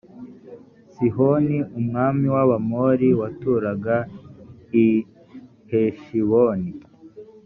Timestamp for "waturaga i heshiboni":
3.19-6.69